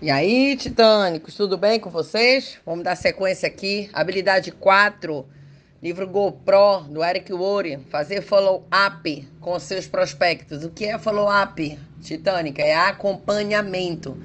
E 0.00 0.12
aí, 0.12 0.56
titânicos, 0.56 1.34
tudo 1.34 1.58
bem 1.58 1.80
com 1.80 1.90
vocês? 1.90 2.56
Vamos 2.64 2.84
dar 2.84 2.94
sequência 2.94 3.48
aqui. 3.48 3.90
Habilidade 3.92 4.52
4, 4.52 5.26
livro 5.82 6.06
GoPro 6.06 6.82
do 6.88 7.02
Eric 7.02 7.32
Worre, 7.32 7.80
fazer 7.90 8.22
follow-up 8.22 9.28
com 9.40 9.58
seus 9.58 9.88
prospectos. 9.88 10.62
O 10.62 10.70
que 10.70 10.84
é 10.84 10.96
follow-up, 11.00 11.76
titânica? 12.00 12.62
É 12.62 12.76
acompanhamento. 12.76 14.16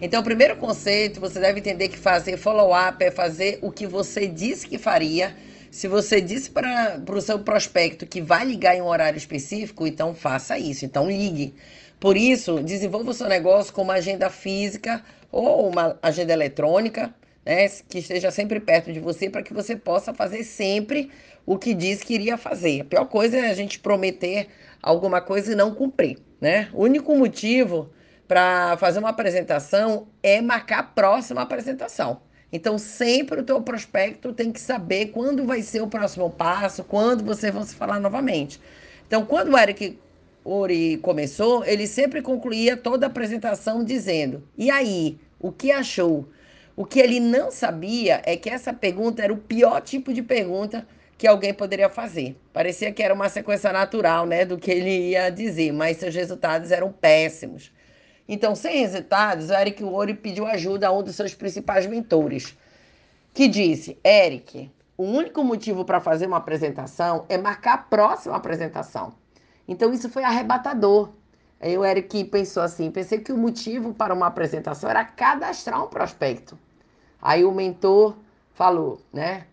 Então, 0.00 0.20
o 0.20 0.24
primeiro 0.24 0.58
conceito, 0.58 1.18
você 1.18 1.40
deve 1.40 1.58
entender 1.58 1.88
que 1.88 1.98
fazer 1.98 2.36
follow-up 2.36 3.02
é 3.02 3.10
fazer 3.10 3.58
o 3.62 3.72
que 3.72 3.84
você 3.84 4.28
disse 4.28 4.64
que 4.64 4.78
faria. 4.78 5.34
Se 5.76 5.88
você 5.88 6.22
disse 6.22 6.50
para 6.50 7.02
o 7.06 7.20
seu 7.20 7.38
prospecto 7.40 8.06
que 8.06 8.22
vai 8.22 8.46
ligar 8.46 8.74
em 8.74 8.80
um 8.80 8.86
horário 8.86 9.18
específico, 9.18 9.86
então 9.86 10.14
faça 10.14 10.58
isso. 10.58 10.86
Então, 10.86 11.06
ligue. 11.06 11.54
Por 12.00 12.16
isso, 12.16 12.62
desenvolva 12.62 13.10
o 13.10 13.12
seu 13.12 13.28
negócio 13.28 13.74
com 13.74 13.82
uma 13.82 13.92
agenda 13.92 14.30
física 14.30 15.04
ou 15.30 15.68
uma 15.68 15.98
agenda 16.02 16.32
eletrônica, 16.32 17.14
né, 17.44 17.68
que 17.90 17.98
esteja 17.98 18.30
sempre 18.30 18.58
perto 18.58 18.90
de 18.90 19.00
você 19.00 19.28
para 19.28 19.42
que 19.42 19.52
você 19.52 19.76
possa 19.76 20.14
fazer 20.14 20.44
sempre 20.44 21.10
o 21.44 21.58
que 21.58 21.74
diz 21.74 22.02
que 22.02 22.14
iria 22.14 22.38
fazer. 22.38 22.80
A 22.80 22.84
pior 22.84 23.04
coisa 23.04 23.36
é 23.36 23.50
a 23.50 23.54
gente 23.54 23.78
prometer 23.78 24.48
alguma 24.82 25.20
coisa 25.20 25.52
e 25.52 25.54
não 25.54 25.74
cumprir, 25.74 26.18
né? 26.40 26.70
O 26.72 26.84
único 26.84 27.14
motivo 27.14 27.90
para 28.26 28.78
fazer 28.78 28.98
uma 28.98 29.10
apresentação 29.10 30.08
é 30.22 30.40
marcar 30.40 30.78
a 30.78 30.84
próxima 30.84 31.42
apresentação. 31.42 32.22
Então, 32.52 32.78
sempre 32.78 33.40
o 33.40 33.44
teu 33.44 33.60
prospecto 33.60 34.32
tem 34.32 34.52
que 34.52 34.60
saber 34.60 35.06
quando 35.06 35.44
vai 35.44 35.62
ser 35.62 35.82
o 35.82 35.88
próximo 35.88 36.30
passo, 36.30 36.84
quando 36.84 37.24
vocês 37.24 37.52
vão 37.52 37.64
se 37.64 37.74
falar 37.74 37.98
novamente. 37.98 38.60
Então, 39.06 39.24
quando 39.26 39.52
o 39.52 39.58
Eric 39.58 39.98
Ori 40.44 40.96
começou, 40.98 41.64
ele 41.64 41.86
sempre 41.86 42.22
concluía 42.22 42.76
toda 42.76 43.06
a 43.06 43.08
apresentação 43.08 43.84
dizendo: 43.84 44.42
E 44.56 44.70
aí, 44.70 45.18
o 45.40 45.50
que 45.50 45.72
achou? 45.72 46.28
O 46.76 46.84
que 46.84 47.00
ele 47.00 47.18
não 47.18 47.50
sabia 47.50 48.22
é 48.24 48.36
que 48.36 48.50
essa 48.50 48.72
pergunta 48.72 49.22
era 49.22 49.32
o 49.32 49.38
pior 49.38 49.80
tipo 49.80 50.12
de 50.12 50.22
pergunta 50.22 50.86
que 51.18 51.26
alguém 51.26 51.54
poderia 51.54 51.88
fazer. 51.88 52.36
Parecia 52.52 52.92
que 52.92 53.02
era 53.02 53.14
uma 53.14 53.28
sequência 53.28 53.72
natural, 53.72 54.26
né, 54.26 54.44
do 54.44 54.58
que 54.58 54.70
ele 54.70 55.10
ia 55.10 55.30
dizer, 55.30 55.72
mas 55.72 55.96
seus 55.96 56.14
resultados 56.14 56.70
eram 56.70 56.92
péssimos. 56.92 57.72
Então, 58.28 58.54
sem 58.56 58.80
resultados, 58.80 59.50
o 59.50 59.54
Eric 59.54 59.82
Ori 59.84 60.14
pediu 60.14 60.46
ajuda 60.46 60.88
a 60.88 60.92
um 60.92 61.02
dos 61.02 61.14
seus 61.14 61.34
principais 61.34 61.86
mentores, 61.86 62.56
que 63.32 63.46
disse: 63.46 63.98
Eric, 64.04 64.70
o 64.96 65.04
único 65.04 65.44
motivo 65.44 65.84
para 65.84 66.00
fazer 66.00 66.26
uma 66.26 66.38
apresentação 66.38 67.24
é 67.28 67.36
marcar 67.36 67.74
a 67.74 67.78
próxima 67.78 68.34
apresentação. 68.34 69.12
Então 69.68 69.92
isso 69.92 70.08
foi 70.08 70.24
arrebatador. 70.24 71.10
Aí 71.60 71.76
o 71.76 71.84
Eric 71.84 72.24
pensou 72.24 72.62
assim: 72.62 72.90
pensei 72.90 73.18
que 73.18 73.32
o 73.32 73.38
motivo 73.38 73.94
para 73.94 74.14
uma 74.14 74.26
apresentação 74.26 74.88
era 74.90 75.04
cadastrar 75.04 75.84
um 75.84 75.88
prospecto. 75.88 76.58
Aí 77.20 77.44
o 77.44 77.52
mentor 77.52 78.16
falou, 78.54 79.00
né? 79.12 79.46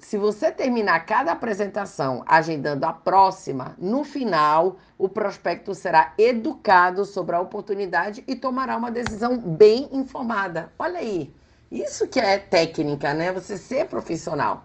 Se 0.00 0.16
você 0.16 0.50
terminar 0.50 1.04
cada 1.04 1.30
apresentação 1.30 2.24
agendando 2.26 2.84
a 2.86 2.92
próxima, 2.92 3.76
no 3.78 4.02
final 4.02 4.78
o 4.98 5.08
prospecto 5.08 5.74
será 5.74 6.14
educado 6.16 7.04
sobre 7.04 7.36
a 7.36 7.40
oportunidade 7.40 8.24
e 8.26 8.34
tomará 8.34 8.76
uma 8.76 8.90
decisão 8.90 9.38
bem 9.38 9.88
informada. 9.92 10.72
Olha 10.78 10.98
aí, 10.98 11.32
isso 11.70 12.08
que 12.08 12.18
é 12.18 12.38
técnica, 12.38 13.12
né? 13.12 13.30
Você 13.30 13.58
ser 13.58 13.86
profissional. 13.86 14.64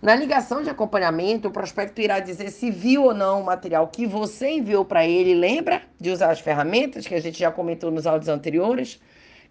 Na 0.00 0.14
ligação 0.14 0.62
de 0.62 0.68
acompanhamento, 0.68 1.48
o 1.48 1.50
prospecto 1.50 2.02
irá 2.02 2.20
dizer 2.20 2.50
se 2.50 2.70
viu 2.70 3.04
ou 3.04 3.14
não 3.14 3.40
o 3.40 3.44
material 3.44 3.88
que 3.88 4.06
você 4.06 4.50
enviou 4.50 4.84
para 4.84 5.06
ele. 5.06 5.34
Lembra 5.34 5.82
de 5.98 6.10
usar 6.10 6.30
as 6.30 6.40
ferramentas 6.40 7.06
que 7.06 7.14
a 7.14 7.20
gente 7.20 7.38
já 7.38 7.50
comentou 7.50 7.90
nos 7.90 8.06
áudios 8.06 8.28
anteriores? 8.28 9.00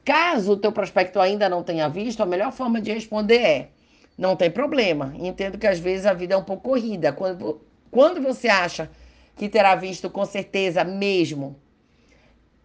Caso 0.05 0.53
o 0.53 0.57
teu 0.57 0.71
prospecto 0.71 1.19
ainda 1.19 1.49
não 1.49 1.63
tenha 1.63 1.89
visto, 1.89 2.21
a 2.21 2.27
melhor 2.27 2.51
forma 2.51 2.79
de 2.79 2.93
responder 2.93 3.41
é: 3.41 3.69
não 4.17 4.35
tem 4.35 4.49
problema. 4.49 5.13
Entendo 5.17 5.57
que 5.57 5.67
às 5.67 5.79
vezes 5.79 6.05
a 6.05 6.13
vida 6.13 6.33
é 6.33 6.37
um 6.37 6.43
pouco 6.43 6.69
corrida. 6.69 7.11
Quando, 7.11 7.61
quando 7.91 8.21
você 8.21 8.47
acha 8.47 8.89
que 9.35 9.49
terá 9.49 9.75
visto 9.75 10.09
com 10.09 10.25
certeza 10.25 10.83
mesmo, 10.83 11.55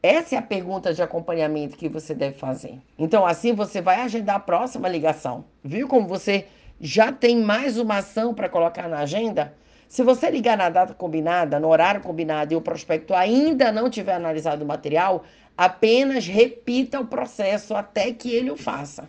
essa 0.02 0.34
é 0.34 0.38
a 0.38 0.42
pergunta 0.42 0.94
de 0.94 1.02
acompanhamento 1.02 1.76
que 1.76 1.88
você 1.88 2.14
deve 2.14 2.36
fazer. 2.38 2.78
Então, 2.98 3.26
assim 3.26 3.52
você 3.52 3.80
vai 3.82 4.00
agendar 4.00 4.36
a 4.36 4.41
próxima 4.41 4.88
ligação. 4.88 5.44
Viu 5.62 5.88
como 5.88 6.08
você 6.08 6.47
já 6.80 7.12
tem 7.12 7.36
mais 7.36 7.76
uma 7.78 7.98
ação 7.98 8.32
para 8.32 8.48
colocar 8.48 8.88
na 8.88 9.00
agenda? 9.00 9.54
Se 9.88 10.03
você 10.04 10.30
ligar 10.30 10.56
na 10.56 10.70
data 10.70 10.94
combinada, 10.94 11.58
no 11.58 11.69
horário 11.69 12.00
combinado 12.00 12.54
e 12.54 12.56
o 12.56 12.60
prospecto 12.60 13.12
ainda 13.12 13.72
não 13.72 13.91
tiver 13.91 14.14
analisado 14.14 14.64
o 14.64 14.69
material, 14.69 15.24
apenas 15.58 16.26
repita 16.26 17.00
o 17.00 17.06
processo 17.06 17.74
até 17.74 18.12
que 18.12 18.32
ele 18.32 18.50
o 18.50 18.56
faça. 18.56 19.08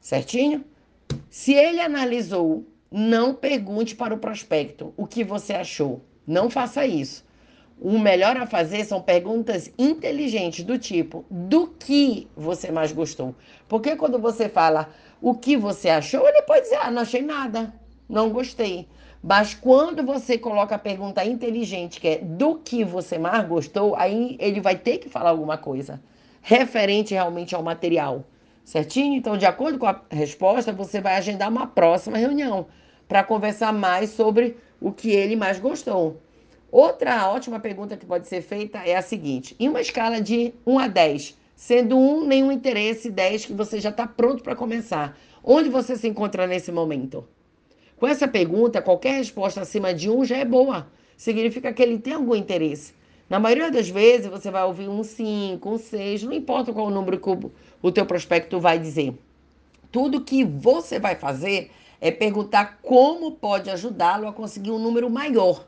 Certinho? 0.00 0.64
Se 1.30 1.52
ele 1.52 1.80
analisou, 1.80 2.64
não 2.90 3.34
pergunte 3.34 3.94
para 3.94 4.14
o 4.14 4.18
prospecto 4.18 4.94
o 4.96 5.06
que 5.06 5.22
você 5.22 5.52
achou. 5.52 6.00
Não 6.26 6.48
faça 6.48 6.86
isso. 6.86 7.26
O 7.80 7.98
melhor 7.98 8.36
a 8.36 8.46
fazer 8.46 8.84
são 8.84 9.00
perguntas 9.00 9.70
inteligentes, 9.78 10.64
do 10.64 10.78
tipo: 10.78 11.24
do 11.30 11.68
que 11.68 12.26
você 12.36 12.72
mais 12.72 12.92
gostou? 12.92 13.34
Porque 13.68 13.94
quando 13.94 14.18
você 14.18 14.48
fala 14.48 14.88
o 15.20 15.34
que 15.34 15.56
você 15.56 15.88
achou, 15.88 16.26
ele 16.26 16.42
pode 16.42 16.62
dizer: 16.62 16.78
ah, 16.82 16.90
não 16.90 17.02
achei 17.02 17.22
nada, 17.22 17.72
não 18.08 18.30
gostei. 18.30 18.88
Mas 19.22 19.52
quando 19.54 20.02
você 20.04 20.38
coloca 20.38 20.76
a 20.76 20.78
pergunta 20.78 21.24
inteligente, 21.24 22.00
que 22.00 22.08
é 22.08 22.18
do 22.18 22.56
que 22.56 22.84
você 22.84 23.18
mais 23.18 23.46
gostou, 23.46 23.94
aí 23.96 24.36
ele 24.40 24.60
vai 24.60 24.76
ter 24.76 24.98
que 24.98 25.08
falar 25.08 25.30
alguma 25.30 25.58
coisa 25.58 26.00
referente 26.40 27.12
realmente 27.12 27.54
ao 27.54 27.62
material. 27.62 28.24
Certinho? 28.68 29.16
Então, 29.16 29.38
de 29.38 29.46
acordo 29.46 29.78
com 29.78 29.86
a 29.86 29.98
resposta, 30.10 30.74
você 30.74 31.00
vai 31.00 31.16
agendar 31.16 31.48
uma 31.48 31.66
próxima 31.66 32.18
reunião 32.18 32.66
para 33.08 33.24
conversar 33.24 33.72
mais 33.72 34.10
sobre 34.10 34.58
o 34.78 34.92
que 34.92 35.10
ele 35.10 35.36
mais 35.36 35.58
gostou. 35.58 36.20
Outra 36.70 37.30
ótima 37.30 37.58
pergunta 37.58 37.96
que 37.96 38.04
pode 38.04 38.28
ser 38.28 38.42
feita 38.42 38.80
é 38.80 38.94
a 38.94 39.00
seguinte: 39.00 39.56
em 39.58 39.70
uma 39.70 39.80
escala 39.80 40.20
de 40.20 40.52
1 40.66 40.78
a 40.80 40.86
10, 40.86 41.38
sendo 41.56 41.96
1 41.96 42.26
nenhum 42.26 42.52
interesse, 42.52 43.10
10 43.10 43.46
que 43.46 43.54
você 43.54 43.80
já 43.80 43.88
está 43.88 44.06
pronto 44.06 44.42
para 44.42 44.54
começar, 44.54 45.18
onde 45.42 45.70
você 45.70 45.96
se 45.96 46.06
encontra 46.06 46.46
nesse 46.46 46.70
momento? 46.70 47.26
Com 47.96 48.06
essa 48.06 48.28
pergunta, 48.28 48.82
qualquer 48.82 49.14
resposta 49.14 49.62
acima 49.62 49.94
de 49.94 50.10
1 50.10 50.26
já 50.26 50.36
é 50.36 50.44
boa. 50.44 50.88
Significa 51.16 51.72
que 51.72 51.82
ele 51.82 51.98
tem 51.98 52.12
algum 52.12 52.34
interesse. 52.34 52.92
Na 53.28 53.38
maioria 53.38 53.70
das 53.70 53.88
vezes, 53.88 54.26
você 54.26 54.50
vai 54.50 54.64
ouvir 54.64 54.88
um 54.88 55.04
5, 55.04 55.68
um 55.68 55.78
6, 55.78 56.22
não 56.22 56.32
importa 56.32 56.72
qual 56.72 56.90
número 56.90 57.18
que 57.18 57.28
o, 57.28 57.52
o 57.82 57.92
teu 57.92 58.06
prospecto 58.06 58.58
vai 58.58 58.78
dizer. 58.78 59.14
Tudo 59.92 60.24
que 60.24 60.44
você 60.44 60.98
vai 60.98 61.14
fazer 61.14 61.70
é 62.00 62.10
perguntar 62.10 62.78
como 62.82 63.32
pode 63.32 63.68
ajudá-lo 63.70 64.28
a 64.28 64.32
conseguir 64.32 64.70
um 64.70 64.78
número 64.78 65.10
maior 65.10 65.66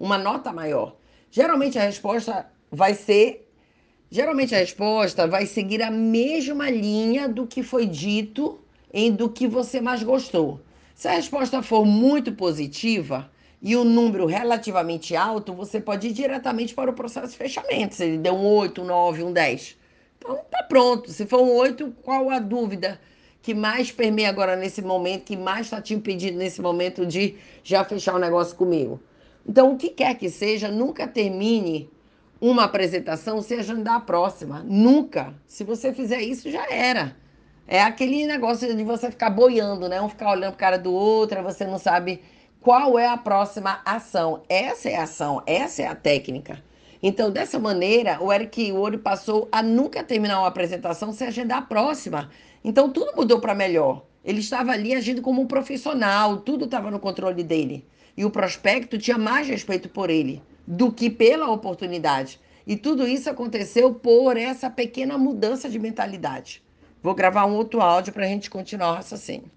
uma 0.00 0.16
nota 0.16 0.50
maior. 0.50 0.96
Geralmente 1.30 1.78
a 1.78 1.82
resposta 1.82 2.46
vai 2.72 2.94
ser. 2.94 3.46
Geralmente 4.10 4.54
a 4.54 4.58
resposta 4.58 5.28
vai 5.28 5.44
seguir 5.44 5.82
a 5.82 5.90
mesma 5.90 6.70
linha 6.70 7.28
do 7.28 7.46
que 7.46 7.62
foi 7.62 7.86
dito 7.86 8.58
em 8.92 9.12
do 9.12 9.28
que 9.28 9.46
você 9.46 9.80
mais 9.80 10.02
gostou. 10.02 10.60
Se 10.94 11.06
a 11.06 11.12
resposta 11.12 11.62
for 11.62 11.84
muito 11.84 12.32
positiva 12.32 13.30
e 13.62 13.76
o 13.76 13.82
um 13.82 13.84
número 13.84 14.26
relativamente 14.26 15.14
alto, 15.14 15.52
você 15.52 15.80
pode 15.80 16.08
ir 16.08 16.12
diretamente 16.12 16.74
para 16.74 16.90
o 16.90 16.94
processo 16.94 17.28
de 17.28 17.36
fechamento. 17.36 17.94
Se 17.94 18.04
ele 18.04 18.18
deu 18.18 18.34
um 18.34 18.46
8, 18.46 18.80
um 18.80 18.86
9, 18.86 19.22
um 19.22 19.32
10. 19.32 19.76
Então 20.18 20.36
tá 20.50 20.62
pronto. 20.62 21.10
Se 21.10 21.26
for 21.26 21.40
um 21.40 21.52
8, 21.52 21.94
qual 22.02 22.30
a 22.30 22.38
dúvida 22.38 23.00
que 23.42 23.54
mais 23.54 23.90
permeia 23.90 24.28
agora 24.28 24.56
nesse 24.56 24.80
momento, 24.80 25.24
que 25.24 25.36
mais 25.36 25.66
está 25.66 25.80
te 25.80 25.94
impedindo 25.94 26.38
nesse 26.38 26.62
momento 26.62 27.04
de 27.04 27.36
já 27.62 27.84
fechar 27.84 28.14
o 28.14 28.18
negócio 28.18 28.56
comigo? 28.56 29.00
Então, 29.46 29.72
o 29.72 29.76
que 29.76 29.88
quer 29.88 30.14
que 30.14 30.28
seja, 30.28 30.68
nunca 30.68 31.08
termine 31.08 31.90
uma 32.40 32.64
apresentação 32.64 33.42
sem 33.42 33.58
agendar 33.58 33.96
a 33.96 34.00
próxima. 34.00 34.64
Nunca. 34.66 35.34
Se 35.46 35.64
você 35.64 35.92
fizer 35.92 36.20
isso, 36.20 36.50
já 36.50 36.66
era. 36.70 37.16
É 37.66 37.82
aquele 37.82 38.26
negócio 38.26 38.74
de 38.74 38.82
você 38.84 39.10
ficar 39.10 39.30
boiando, 39.30 39.88
né? 39.88 40.00
Um 40.00 40.08
ficar 40.08 40.32
olhando 40.32 40.52
para 40.52 40.58
cara 40.58 40.78
do 40.78 40.92
outro, 40.92 41.42
você 41.42 41.66
não 41.66 41.78
sabe 41.78 42.20
qual 42.60 42.98
é 42.98 43.08
a 43.08 43.16
próxima 43.16 43.80
ação. 43.84 44.42
Essa 44.48 44.90
é 44.90 44.96
a 44.96 45.04
ação, 45.04 45.42
essa 45.46 45.82
é 45.82 45.86
a 45.86 45.94
técnica. 45.94 46.62
Então, 47.02 47.30
dessa 47.30 47.58
maneira, 47.58 48.22
o 48.22 48.30
Eric 48.30 48.70
Ouro 48.72 48.98
passou 48.98 49.48
a 49.50 49.62
nunca 49.62 50.04
terminar 50.04 50.38
uma 50.40 50.48
apresentação 50.48 51.12
sem 51.12 51.28
agendar 51.28 51.58
a 51.58 51.62
próxima. 51.62 52.30
Então, 52.62 52.90
tudo 52.90 53.16
mudou 53.16 53.40
para 53.40 53.54
melhor. 53.54 54.04
Ele 54.22 54.40
estava 54.40 54.72
ali 54.72 54.94
agindo 54.94 55.22
como 55.22 55.40
um 55.40 55.46
profissional, 55.46 56.36
tudo 56.36 56.66
estava 56.66 56.90
no 56.90 57.00
controle 57.00 57.42
dele. 57.42 57.86
E 58.14 58.24
o 58.26 58.30
prospecto 58.30 58.98
tinha 58.98 59.16
mais 59.16 59.48
respeito 59.48 59.88
por 59.88 60.10
ele 60.10 60.42
do 60.66 60.92
que 60.92 61.08
pela 61.08 61.50
oportunidade. 61.50 62.38
E 62.66 62.76
tudo 62.76 63.08
isso 63.08 63.30
aconteceu 63.30 63.94
por 63.94 64.36
essa 64.36 64.68
pequena 64.68 65.16
mudança 65.16 65.70
de 65.70 65.78
mentalidade. 65.78 66.62
Vou 67.02 67.14
gravar 67.14 67.46
um 67.46 67.54
outro 67.54 67.80
áudio 67.80 68.12
para 68.12 68.26
a 68.26 68.28
gente 68.28 68.50
continuar 68.50 68.90
o 68.90 68.94
raciocínio. 68.96 69.48